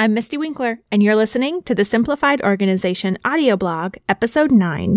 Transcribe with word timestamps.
I'm 0.00 0.16
Mystie 0.16 0.38
Winckler, 0.38 0.78
and 0.90 1.02
you're 1.02 1.14
listening 1.14 1.62
to 1.64 1.74
the 1.74 1.84
Simplified 1.84 2.40
Organization 2.40 3.18
audio 3.22 3.54
blog, 3.54 3.98
Episode 4.08 4.50
9. 4.50 4.96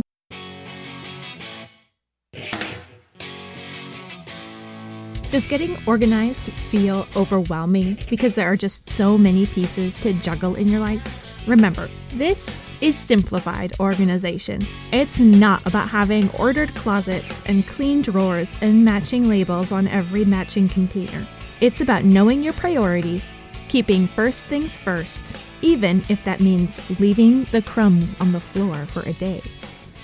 Does 5.30 5.46
getting 5.50 5.76
organized 5.86 6.44
feel 6.44 7.06
overwhelming 7.18 7.98
because 8.10 8.36
there 8.36 8.50
are 8.50 8.56
just 8.56 8.90
so 8.92 9.18
many 9.18 9.46
pieces 9.46 9.98
to 9.98 10.14
juggle 10.14 10.56
in 10.56 10.70
your 10.70 10.80
life? 10.80 11.50
Remember, 11.50 11.90
this 12.14 12.58
is 12.80 12.98
simplified 12.98 13.78
organization. 13.82 14.62
It's 14.94 15.20
not 15.20 15.66
about 15.68 15.90
having 15.90 16.30
ordered 16.40 16.74
closets 16.76 17.42
and 17.48 17.68
clean 17.68 18.04
drawers 18.04 18.56
and 18.62 18.86
matching 18.86 19.28
labels 19.28 19.74
on 19.74 19.90
every 19.90 20.24
matching 20.24 20.70
container. 20.70 21.28
It's 21.60 21.82
about 21.82 22.06
knowing 22.06 22.42
your 22.42 22.54
priorities, 22.54 23.43
keeping 23.74 24.06
first 24.06 24.46
things 24.46 24.78
first, 24.78 25.36
even 25.64 26.04
if 26.08 26.24
that 26.24 26.40
means 26.40 26.78
leaving 27.00 27.44
the 27.46 27.62
crumbs 27.64 28.16
on 28.22 28.32
the 28.32 28.40
floor 28.40 28.76
for 28.86 29.02
a 29.10 29.14
day. 29.14 29.42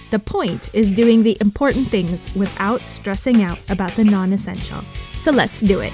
The 0.09 0.17
point 0.17 0.73
is 0.73 0.91
doing 0.91 1.21
the 1.21 1.37
important 1.39 1.85
things 1.85 2.33
without 2.33 2.81
stressing 2.81 3.43
out 3.43 3.61
about 3.69 3.91
the 3.91 4.05
non 4.05 4.33
essential. 4.33 4.81
So 5.13 5.29
let's 5.29 5.61
do 5.61 5.81
it. 5.81 5.93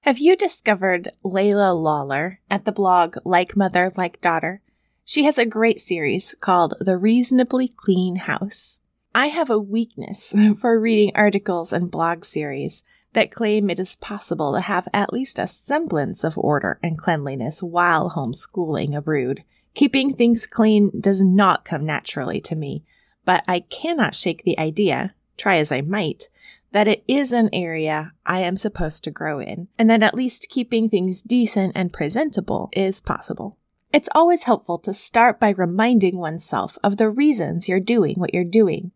Have 0.00 0.18
you 0.18 0.34
discovered 0.34 1.10
Leila 1.22 1.72
Lawler 1.72 2.40
at 2.50 2.64
the 2.64 2.72
blog 2.72 3.18
Like 3.24 3.56
Mother, 3.56 3.92
Like 3.96 4.20
Daughter? 4.20 4.62
She 5.04 5.22
has 5.26 5.38
a 5.38 5.46
great 5.46 5.78
series 5.78 6.34
called 6.40 6.74
The 6.80 6.98
Reasonably 6.98 7.68
Clean 7.68 8.16
House. 8.16 8.80
I 9.14 9.26
have 9.28 9.48
a 9.48 9.60
weakness 9.60 10.34
for 10.60 10.80
reading 10.80 11.12
articles 11.14 11.72
and 11.72 11.88
blog 11.88 12.24
series 12.24 12.82
that 13.12 13.30
claim 13.30 13.70
it 13.70 13.78
is 13.78 13.96
possible 13.96 14.52
to 14.52 14.60
have 14.60 14.88
at 14.92 15.12
least 15.12 15.38
a 15.38 15.46
semblance 15.46 16.24
of 16.24 16.38
order 16.38 16.78
and 16.82 16.98
cleanliness 16.98 17.62
while 17.62 18.10
homeschooling 18.10 18.96
a 18.96 19.02
brood. 19.02 19.42
Keeping 19.74 20.12
things 20.12 20.46
clean 20.46 20.90
does 21.00 21.22
not 21.22 21.64
come 21.64 21.84
naturally 21.84 22.40
to 22.40 22.56
me, 22.56 22.84
but 23.24 23.44
I 23.46 23.60
cannot 23.60 24.14
shake 24.14 24.42
the 24.42 24.58
idea, 24.58 25.14
try 25.36 25.58
as 25.58 25.72
I 25.72 25.80
might, 25.80 26.28
that 26.72 26.88
it 26.88 27.02
is 27.08 27.32
an 27.32 27.50
area 27.52 28.12
I 28.24 28.40
am 28.40 28.56
supposed 28.56 29.04
to 29.04 29.10
grow 29.10 29.40
in, 29.40 29.68
and 29.78 29.90
that 29.90 30.02
at 30.02 30.14
least 30.14 30.48
keeping 30.48 30.88
things 30.88 31.22
decent 31.22 31.72
and 31.74 31.92
presentable 31.92 32.68
is 32.72 33.00
possible. 33.00 33.56
It's 33.92 34.08
always 34.14 34.44
helpful 34.44 34.78
to 34.78 34.94
start 34.94 35.40
by 35.40 35.50
reminding 35.50 36.16
oneself 36.16 36.78
of 36.84 36.96
the 36.96 37.10
reasons 37.10 37.68
you're 37.68 37.80
doing 37.80 38.16
what 38.16 38.32
you're 38.32 38.44
doing. 38.44 38.92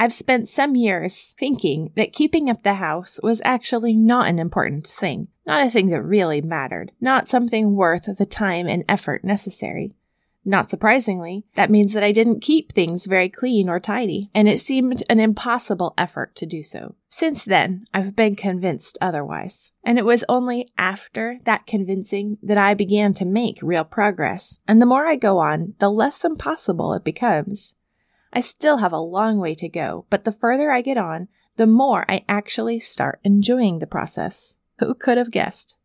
I've 0.00 0.14
spent 0.14 0.48
some 0.48 0.76
years 0.76 1.34
thinking 1.38 1.92
that 1.94 2.14
keeping 2.14 2.48
up 2.48 2.62
the 2.62 2.76
house 2.76 3.20
was 3.22 3.42
actually 3.44 3.94
not 3.94 4.28
an 4.28 4.38
important 4.38 4.86
thing, 4.86 5.28
not 5.46 5.62
a 5.62 5.68
thing 5.68 5.88
that 5.88 6.00
really 6.00 6.40
mattered, 6.40 6.92
not 7.02 7.28
something 7.28 7.76
worth 7.76 8.08
the 8.16 8.24
time 8.24 8.66
and 8.66 8.82
effort 8.88 9.24
necessary. 9.24 9.94
Not 10.42 10.70
surprisingly, 10.70 11.44
that 11.54 11.68
means 11.68 11.92
that 11.92 12.02
I 12.02 12.12
didn't 12.12 12.40
keep 12.40 12.72
things 12.72 13.04
very 13.04 13.28
clean 13.28 13.68
or 13.68 13.78
tidy, 13.78 14.30
and 14.34 14.48
it 14.48 14.60
seemed 14.60 15.02
an 15.10 15.20
impossible 15.20 15.92
effort 15.98 16.34
to 16.36 16.46
do 16.46 16.62
so. 16.62 16.94
Since 17.10 17.44
then, 17.44 17.84
I've 17.92 18.16
been 18.16 18.36
convinced 18.36 18.96
otherwise. 19.02 19.72
And 19.84 19.98
it 19.98 20.06
was 20.06 20.24
only 20.30 20.72
after 20.78 21.40
that 21.44 21.66
convincing 21.66 22.38
that 22.42 22.56
I 22.56 22.72
began 22.72 23.12
to 23.14 23.26
make 23.26 23.58
real 23.60 23.84
progress, 23.84 24.60
and 24.66 24.80
the 24.80 24.86
more 24.86 25.06
I 25.06 25.16
go 25.16 25.40
on, 25.40 25.74
the 25.78 25.90
less 25.90 26.24
impossible 26.24 26.94
it 26.94 27.04
becomes. 27.04 27.74
I 28.32 28.40
still 28.40 28.78
have 28.78 28.92
a 28.92 28.98
long 28.98 29.38
way 29.38 29.54
to 29.56 29.68
go, 29.68 30.06
but 30.10 30.24
the 30.24 30.32
further 30.32 30.70
I 30.70 30.82
get 30.82 30.96
on, 30.96 31.28
the 31.56 31.66
more 31.66 32.04
I 32.08 32.24
actually 32.28 32.80
start 32.80 33.20
enjoying 33.24 33.78
the 33.78 33.86
process. 33.86 34.54
Who 34.78 34.94
could 34.94 35.18
have 35.18 35.30
guessed? 35.30 35.78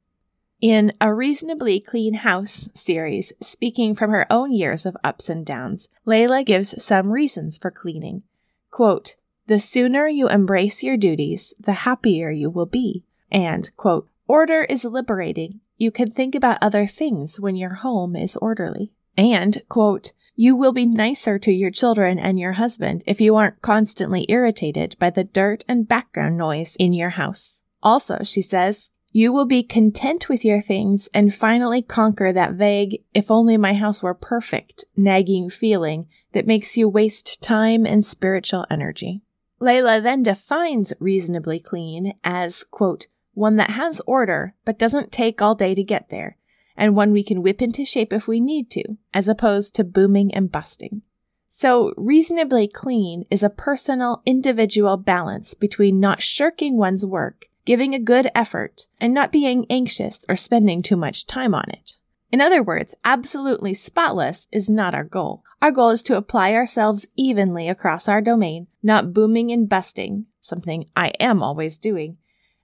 In 0.62 0.94
a 1.02 1.14
reasonably 1.14 1.80
clean 1.80 2.14
house 2.16 2.70
series, 2.74 3.34
speaking 3.42 3.94
from 3.94 4.12
her 4.12 4.26
own 4.32 4.54
years 4.54 4.86
of 4.86 4.96
ups 5.04 5.28
and 5.28 5.46
downs, 5.46 5.90
Leila 6.06 6.44
gives 6.44 6.82
some 6.84 7.12
reasons 7.12 7.58
for 7.58 7.72
cleaning. 7.72 8.24
Quote, 8.72 9.16
the 9.48 9.60
sooner 9.60 10.08
you 10.08 10.28
embrace 10.28 10.82
your 10.82 10.98
duties, 10.98 11.54
the 11.60 11.74
happier 11.74 12.32
you 12.32 12.50
will 12.50 12.66
be. 12.66 13.04
And, 13.32 13.70
quote, 13.76 14.08
order 14.28 14.64
is 14.64 14.86
liberating. 14.86 15.60
You 15.78 15.92
can 15.92 16.10
think 16.10 16.34
about 16.34 16.58
other 16.62 16.88
things 16.88 17.40
when 17.40 17.56
your 17.56 17.76
home 17.76 18.16
is 18.16 18.36
orderly. 18.38 18.92
And, 19.18 19.62
quote, 19.70 20.14
you 20.36 20.56
will 20.56 20.74
be 20.74 20.86
nicer 20.86 21.40
to 21.40 21.52
your 21.52 21.72
children 21.72 22.20
and 22.20 22.40
your 22.40 22.54
husband 22.54 23.04
if 23.08 23.22
you 23.22 23.36
aren't 23.36 23.62
constantly 23.62 24.26
irritated 24.30 24.96
by 25.00 25.10
the 25.10 25.24
dirt 25.24 25.64
and 25.68 25.88
background 25.88 26.38
noise 26.38 26.76
in 26.78 26.94
your 26.94 27.12
house. 27.12 27.64
Also, 27.82 28.20
she 28.24 28.42
says, 28.42 28.90
you 29.12 29.32
will 29.32 29.46
be 29.46 29.64
content 29.64 30.28
with 30.28 30.44
your 30.44 30.62
things 30.62 31.08
and 31.14 31.34
finally 31.34 31.82
conquer 31.82 32.34
that 32.34 32.56
vague, 32.56 33.02
if 33.14 33.32
only 33.32 33.56
my 33.56 33.74
house 33.74 34.04
were 34.04 34.14
perfect, 34.14 34.84
nagging 34.98 35.50
feeling 35.50 36.08
that 36.34 36.46
makes 36.46 36.76
you 36.76 36.90
waste 36.90 37.42
time 37.42 37.86
and 37.86 38.04
spiritual 38.04 38.66
energy. 38.70 39.22
Leila 39.62 40.02
then 40.02 40.22
defines 40.22 40.92
reasonably 41.00 41.62
clean 41.62 42.14
as, 42.26 42.66
quote, 42.66 43.08
one 43.34 43.56
that 43.56 43.70
has 43.70 44.02
order, 44.06 44.54
but 44.66 44.78
doesn't 44.78 45.14
take 45.14 45.42
all 45.42 45.56
day 45.56 45.74
to 45.74 45.84
get 45.84 46.10
there, 46.10 46.38
and 46.78 46.96
one 46.96 47.12
we 47.12 47.24
can 47.24 47.42
whip 47.42 47.62
into 47.62 47.86
shape 47.86 48.14
if 48.14 48.28
we 48.28 48.40
need 48.40 48.70
to, 48.72 48.98
as 49.14 49.28
opposed 49.28 49.76
to 49.76 49.84
booming 49.84 50.34
and 50.34 50.52
busting. 50.52 51.02
So, 51.48 51.94
reasonably 51.96 52.68
clean 52.68 53.26
is 53.30 53.44
a 53.44 53.50
personal, 53.50 54.22
individual 54.26 54.98
balance 54.98 55.54
between 55.54 56.00
not 56.00 56.22
shirking 56.22 56.78
one's 56.78 57.06
work 57.06 57.48
giving 57.66 57.96
a 57.96 58.00
good 58.00 58.30
effort, 58.34 58.86
and 59.02 59.14
not 59.14 59.32
being 59.32 59.66
anxious 59.70 60.24
or 60.30 60.36
spending 60.36 60.82
too 60.82 60.96
much 60.96 61.26
time 61.26 61.54
on 61.54 61.66
it. 61.70 61.98
In 62.32 62.40
other 62.40 62.62
words, 62.62 62.96
absolutely 63.04 63.74
spotless 63.74 64.48
is 64.52 64.70
not 64.70 64.94
our 64.94 65.04
goal. 65.04 65.44
Our 65.62 65.72
goal 65.72 65.90
is 65.90 66.04
to 66.04 66.18
apply 66.18 66.54
ourselves 66.54 67.08
evenly 67.16 67.68
across 67.68 68.08
our 68.08 68.22
domain, 68.22 68.68
not 68.84 69.14
booming 69.14 69.52
and 69.52 69.68
busting, 69.68 70.26
something 70.40 70.86
I 70.96 71.10
am 71.20 71.42
always 71.42 71.78
doing, 71.78 72.18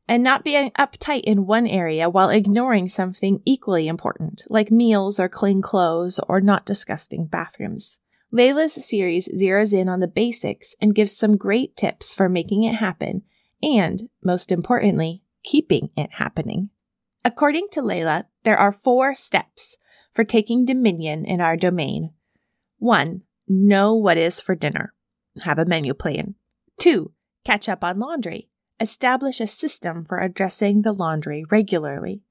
and 0.08 0.24
not 0.24 0.44
being 0.44 0.72
uptight 0.72 1.22
in 1.22 1.46
one 1.46 1.68
area 1.68 2.10
while 2.10 2.30
ignoring 2.30 2.90
something 2.90 3.42
equally 3.46 3.88
important, 3.88 4.44
like 4.50 4.72
meals 4.72 5.20
or 5.20 5.30
clean 5.30 5.62
clothes 5.62 6.20
or 6.28 6.42
not 6.42 6.66
disgusting 6.66 7.26
bathrooms. 7.26 8.00
Leila's 8.32 8.74
series 8.86 9.30
zeroes 9.30 9.74
in 9.74 9.90
on 9.90 10.00
the 10.00 10.08
basics 10.08 10.76
and 10.82 10.96
gives 10.96 11.16
some 11.16 11.38
great 11.38 11.76
tips 11.76 12.14
for 12.14 12.30
making 12.30 12.64
it 12.64 12.76
happen 12.76 13.24
and, 13.62 14.10
most 14.24 14.52
importantly, 14.52 15.22
keeping 15.44 15.90
it 15.98 16.10
happening. 16.14 16.70
According 17.24 17.68
to 17.72 17.82
Leila, 17.82 18.24
there 18.44 18.58
are 18.58 18.72
four 18.72 19.14
steps 19.14 19.78
for 20.12 20.24
taking 20.24 20.66
dominion 20.66 21.26
in 21.26 21.42
our 21.42 21.56
domain. 21.56 22.12
One, 22.80 23.22
know 23.48 23.94
what 23.94 24.18
is 24.18 24.42
for 24.42 24.56
dinner. 24.56 24.94
Have 25.44 25.60
a 25.60 25.66
menu 25.66 25.94
plan. 25.94 26.36
Two, 26.80 27.12
catch 27.46 27.70
up 27.70 27.84
on 27.84 28.00
laundry. 28.00 28.50
Establish 28.82 29.40
a 29.40 29.48
system 29.48 30.02
for 30.02 30.18
addressing 30.18 30.82
the 30.82 30.92
laundry 30.92 31.46
regularly. 31.52 32.24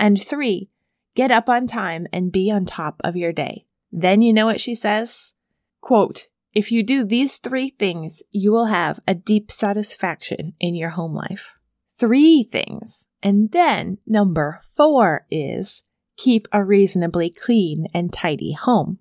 And 0.00 0.20
three, 0.20 0.70
get 1.14 1.30
up 1.30 1.48
on 1.50 1.66
time 1.66 2.06
and 2.12 2.32
be 2.32 2.50
on 2.50 2.64
top 2.64 3.00
of 3.04 3.14
your 3.14 3.32
day. 3.32 3.66
Then 3.92 4.22
you 4.22 4.32
know 4.32 4.46
what 4.46 4.60
she 4.60 4.74
says? 4.74 5.34
Quote, 5.82 6.28
if 6.54 6.72
you 6.72 6.82
do 6.82 7.04
these 7.04 7.36
three 7.36 7.68
things, 7.68 8.22
you 8.30 8.50
will 8.50 8.66
have 8.66 9.00
a 9.06 9.14
deep 9.14 9.50
satisfaction 9.50 10.54
in 10.58 10.74
your 10.74 10.90
home 10.90 11.14
life. 11.14 11.54
Three 11.92 12.42
things. 12.42 13.08
And 13.22 13.52
then 13.52 13.98
number 14.06 14.60
four 14.74 15.26
is 15.30 15.82
keep 16.16 16.48
a 16.52 16.64
reasonably 16.64 17.28
clean 17.28 17.86
and 17.92 18.12
tidy 18.12 18.52
home. 18.52 18.98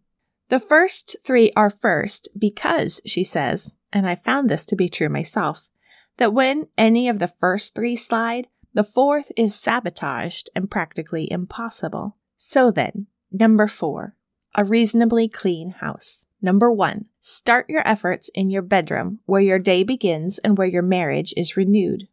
The 0.50 0.60
first 0.60 1.16
three 1.24 1.52
are 1.56 1.70
first 1.70 2.28
because, 2.38 3.02
she 3.06 3.24
says, 3.24 3.72
and 3.94 4.08
I 4.08 4.16
found 4.16 4.50
this 4.50 4.66
to 4.66 4.76
be 4.76 4.90
true 4.90 5.10
myself, 5.10 5.70
that 6.18 6.34
when 6.34 6.68
any 6.78 7.08
of 7.08 7.20
the 7.20 7.28
first 7.28 7.74
three 7.74 7.96
slide, 7.96 8.48
the 8.74 8.84
fourth 8.84 9.32
is 9.36 9.56
sabotaged 9.56 10.50
and 10.56 10.70
practically 10.70 11.32
impossible. 11.32 12.16
So 12.36 12.70
then, 12.70 13.08
number 13.32 13.68
four, 13.68 14.16
a 14.54 14.64
reasonably 14.64 15.28
clean 15.28 15.72
house. 15.72 16.26
Number 16.42 16.72
one, 16.72 17.06
start 17.20 17.70
your 17.70 17.88
efforts 17.88 18.30
in 18.36 18.50
your 18.50 18.62
bedroom 18.62 19.20
where 19.26 19.42
your 19.42 19.60
day 19.60 19.84
begins 19.84 20.38
and 20.40 20.58
where 20.58 20.68
your 20.68 20.84
marriage 20.84 21.34
is 21.36 21.58
renewed. 21.58 22.08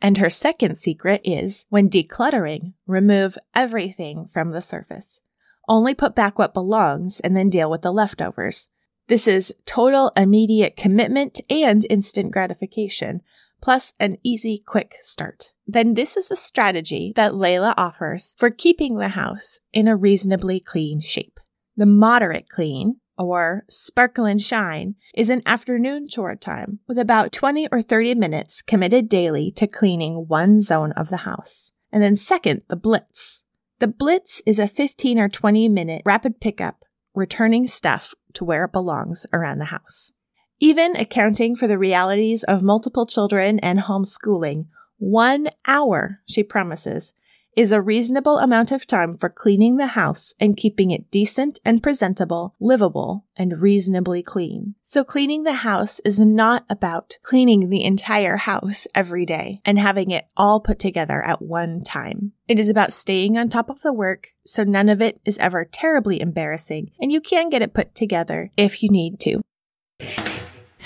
And 0.00 0.18
her 0.18 0.30
second 0.30 0.78
secret 0.78 1.20
is 1.24 1.64
when 1.68 1.88
decluttering, 1.88 2.74
remove 2.86 3.38
everything 3.54 4.26
from 4.26 4.50
the 4.50 4.60
surface. 4.60 5.20
Only 5.68 5.94
put 5.94 6.14
back 6.14 6.38
what 6.38 6.54
belongs 6.54 7.20
and 7.20 7.36
then 7.36 7.50
deal 7.50 7.70
with 7.70 7.82
the 7.82 7.92
leftovers. 7.92 8.68
This 9.08 9.26
is 9.26 9.54
total 9.66 10.12
immediate 10.16 10.76
commitment 10.76 11.40
and 11.48 11.86
instant 11.88 12.30
gratification, 12.30 13.22
plus 13.60 13.92
an 13.98 14.18
easy, 14.22 14.62
quick 14.64 14.96
start. 15.00 15.52
Then 15.66 15.94
this 15.94 16.16
is 16.16 16.28
the 16.28 16.36
strategy 16.36 17.12
that 17.16 17.34
Leila 17.34 17.74
offers 17.76 18.34
for 18.38 18.50
keeping 18.50 18.96
the 18.96 19.10
house 19.10 19.58
in 19.72 19.88
a 19.88 19.96
reasonably 19.96 20.60
clean 20.60 21.00
shape. 21.00 21.38
The 21.76 21.86
moderate 21.86 22.48
clean, 22.48 23.00
or 23.16 23.64
sparkle 23.68 24.24
and 24.24 24.40
shine, 24.40 24.94
is 25.14 25.30
an 25.30 25.42
afternoon 25.44 26.08
chore 26.08 26.36
time 26.36 26.80
with 26.88 26.98
about 26.98 27.32
20 27.32 27.68
or 27.70 27.82
30 27.82 28.14
minutes 28.14 28.62
committed 28.62 29.08
daily 29.08 29.52
to 29.56 29.66
cleaning 29.66 30.26
one 30.28 30.60
zone 30.60 30.92
of 30.92 31.08
the 31.08 31.18
house. 31.18 31.72
And 31.92 32.02
then 32.02 32.16
second, 32.16 32.62
the 32.68 32.76
blitz. 32.76 33.42
The 33.80 33.88
blitz 33.88 34.42
is 34.46 34.58
a 34.58 34.66
15 34.66 35.20
or 35.20 35.28
20 35.28 35.68
minute 35.68 36.02
rapid 36.04 36.40
pickup, 36.40 36.84
returning 37.14 37.66
stuff 37.66 38.14
to 38.34 38.44
where 38.44 38.64
it 38.64 38.72
belongs 38.72 39.26
around 39.32 39.58
the 39.58 39.66
house. 39.66 40.12
Even 40.60 40.96
accounting 40.96 41.54
for 41.54 41.68
the 41.68 41.78
realities 41.78 42.42
of 42.42 42.64
multiple 42.64 43.06
children 43.06 43.60
and 43.60 43.78
homeschooling, 43.78 44.66
one 44.96 45.50
hour, 45.68 46.18
she 46.26 46.42
promises, 46.42 47.12
is 47.56 47.70
a 47.70 47.80
reasonable 47.80 48.38
amount 48.38 48.72
of 48.72 48.84
time 48.84 49.12
for 49.12 49.28
cleaning 49.28 49.76
the 49.76 49.86
house 49.88 50.34
and 50.40 50.56
keeping 50.56 50.90
it 50.90 51.12
decent 51.12 51.60
and 51.64 51.80
presentable, 51.80 52.56
livable, 52.58 53.24
and 53.36 53.60
reasonably 53.60 54.20
clean. 54.20 54.74
So 54.82 55.04
cleaning 55.04 55.44
the 55.44 55.52
house 55.52 56.00
is 56.00 56.18
not 56.18 56.64
about 56.68 57.18
cleaning 57.22 57.68
the 57.68 57.84
entire 57.84 58.36
house 58.36 58.88
every 58.96 59.24
day 59.24 59.60
and 59.64 59.78
having 59.78 60.10
it 60.10 60.26
all 60.36 60.58
put 60.60 60.80
together 60.80 61.24
at 61.24 61.40
one 61.40 61.84
time. 61.84 62.32
It 62.48 62.58
is 62.58 62.68
about 62.68 62.92
staying 62.92 63.38
on 63.38 63.48
top 63.48 63.70
of 63.70 63.82
the 63.82 63.92
work 63.92 64.32
so 64.44 64.64
none 64.64 64.88
of 64.88 65.00
it 65.00 65.20
is 65.24 65.38
ever 65.38 65.64
terribly 65.64 66.20
embarrassing 66.20 66.90
and 67.00 67.12
you 67.12 67.20
can 67.20 67.48
get 67.48 67.62
it 67.62 67.74
put 67.74 67.94
together 67.94 68.50
if 68.56 68.82
you 68.82 68.90
need 68.90 69.20
to. 69.20 69.40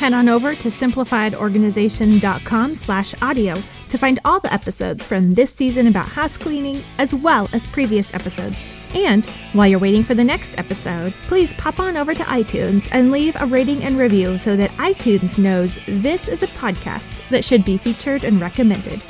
Head 0.03 0.15
on 0.15 0.29
over 0.29 0.57
to 0.57 0.67
simplifiedorganization.com 0.67 2.75
slash 2.75 3.15
audio 3.23 3.55
to 3.89 3.97
find 3.97 4.19
all 4.25 4.41
the 4.41 4.53
episodes 4.53 5.07
from 5.07 5.35
this 5.35 5.55
season 5.55 5.87
about 5.87 6.09
house 6.09 6.37
cleaning, 6.37 6.83
as 6.99 7.15
well 7.15 7.49
as 7.53 7.69
previous 7.69 8.13
episodes. 8.13 8.77
And 8.97 9.25
while 9.53 9.69
you're 9.69 9.79
waiting 9.79 10.03
for 10.03 10.15
the 10.15 10.25
next 10.25 10.59
episode, 10.59 11.13
please 11.29 11.53
pop 11.53 11.79
on 11.79 11.97
over 11.97 12.15
to 12.15 12.23
iTunes 12.25 12.89
and 12.91 13.13
leave 13.13 13.41
a 13.41 13.47
rating 13.47 13.85
and 13.85 13.97
review 13.97 14.41
so 14.41 14.57
that 14.57 14.73
iTunes 14.73 15.39
knows 15.39 15.79
this 15.87 16.27
is 16.27 16.43
a 16.43 16.49
podcast 16.49 17.13
that 17.29 17.45
should 17.45 17.65
be 17.65 17.77
featured 17.77 18.25
and 18.25 18.41
recommended. 18.41 19.01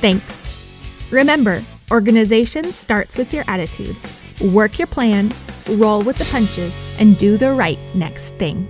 Thanks. 0.00 1.06
Remember, 1.12 1.62
organization 1.92 2.64
starts 2.72 3.16
with 3.16 3.32
your 3.32 3.44
attitude. 3.46 3.96
Work 4.52 4.80
your 4.80 4.88
plan, 4.88 5.32
roll 5.68 6.02
with 6.02 6.18
the 6.18 6.24
punches, 6.24 6.74
and 6.98 7.16
do 7.18 7.36
the 7.36 7.52
right 7.52 7.78
next 7.94 8.34
thing. 8.34 8.68